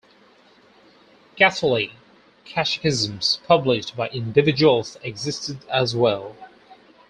[1.35, 1.91] Catholic
[2.43, 6.35] Catechisms, published by individuals existed as well.